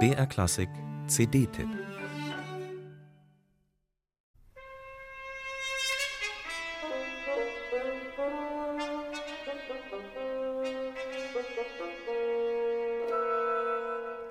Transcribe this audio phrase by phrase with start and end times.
[0.00, 0.68] BR Klassik
[1.06, 1.68] CD-Tipp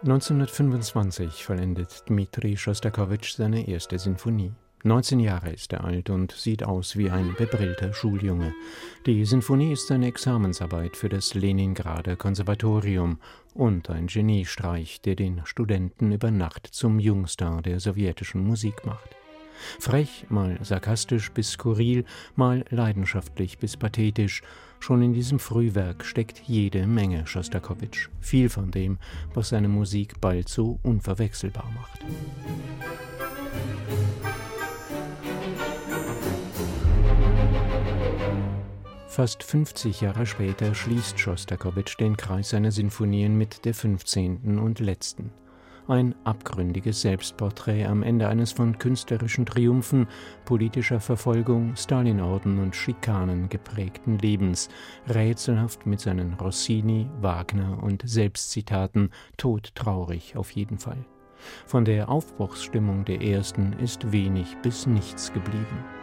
[0.03, 4.51] (1925) vollendet Dmitri Schostakowitsch seine erste Sinfonie.
[4.85, 8.53] 19 Jahre ist er alt und sieht aus wie ein bebrillter Schuljunge.
[9.05, 13.19] Die Sinfonie ist seine Examensarbeit für das Leningrader Konservatorium
[13.53, 19.15] und ein Geniestreich, der den Studenten über Nacht zum Jungstar der sowjetischen Musik macht.
[19.79, 22.03] Frech, mal sarkastisch bis skurril,
[22.35, 24.41] mal leidenschaftlich bis pathetisch,
[24.81, 28.97] schon in diesem Frühwerk steckt jede Menge Schostakowitsch, viel von dem,
[29.33, 32.01] was seine Musik bald so unverwechselbar macht.
[39.13, 44.57] Fast 50 Jahre später schließt Schostakowitsch den Kreis seiner Sinfonien mit der 15.
[44.57, 45.29] und letzten.
[45.87, 50.07] Ein abgründiges Selbstporträt am Ende eines von künstlerischen Triumphen,
[50.45, 54.69] politischer Verfolgung, Stalinorden und Schikanen geprägten Lebens,
[55.07, 61.05] rätselhaft mit seinen Rossini, Wagner und Selbstzitaten, todtraurig auf jeden Fall.
[61.67, 66.02] Von der Aufbruchsstimmung der ersten ist wenig bis nichts geblieben.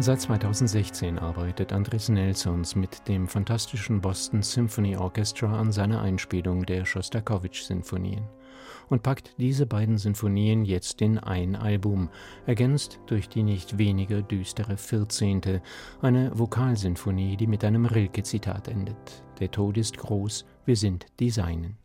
[0.00, 6.84] Seit 2016 arbeitet Andres Nelsons mit dem fantastischen Boston Symphony Orchestra an seiner Einspielung der
[6.84, 8.22] Schostakowitsch-Sinfonien
[8.90, 12.10] und packt diese beiden Sinfonien jetzt in ein Album,
[12.46, 15.60] ergänzt durch die nicht weniger düstere 14.,
[16.00, 21.76] eine Vokalsinfonie, die mit einem Rilke-Zitat endet: Der Tod ist groß, wir sind die Seinen.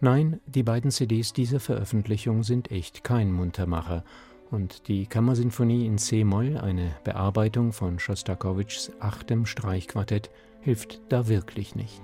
[0.00, 4.04] Nein, die beiden CDs dieser Veröffentlichung sind echt kein Muntermacher
[4.52, 12.00] und die Kammersinfonie in c-Moll, eine Bearbeitung von Schostakowitschs achtem Streichquartett, hilft da wirklich nicht.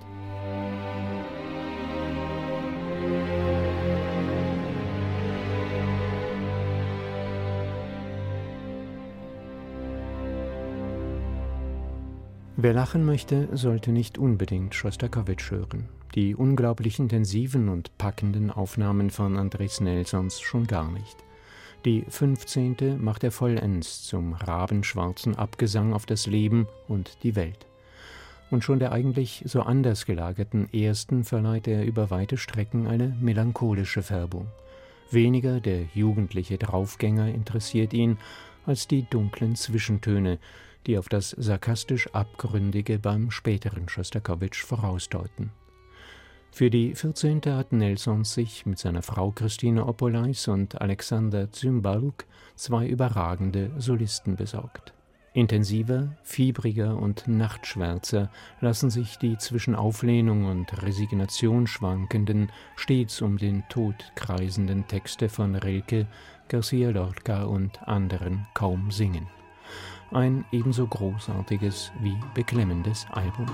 [12.61, 15.87] Wer lachen möchte, sollte nicht unbedingt Schostakowitsch hören.
[16.13, 21.28] Die unglaublich intensiven und packenden Aufnahmen von Andres Nelsons schon gar nicht.
[21.85, 23.01] Die 15.
[23.01, 27.67] macht er vollends zum rabenschwarzen Abgesang auf das Leben und die Welt.
[28.51, 34.03] Und schon der eigentlich so anders gelagerten ersten verleiht er über weite Strecken eine melancholische
[34.03, 34.47] Färbung.
[35.09, 38.17] Weniger der jugendliche Draufgänger interessiert ihn,
[38.65, 40.37] als die dunklen Zwischentöne,
[40.85, 45.51] die auf das sarkastisch Abgründige beim späteren Schostakowitsch vorausdeuten.
[46.51, 47.41] Für die 14.
[47.47, 54.93] hat Nelson sich mit seiner Frau Christine Opolais und Alexander Zymbaluk zwei überragende Solisten besorgt.
[55.33, 58.29] Intensiver, fiebriger und nachtschwärzer
[58.61, 65.55] lassen sich die zwischen Auflehnung und Resignation schwankenden, stets um den Tod kreisenden Texte von
[65.55, 66.07] Rilke,
[66.49, 69.27] Garcia Lorca und anderen kaum singen.
[70.11, 73.45] Ein ebenso großartiges wie beklemmendes Album.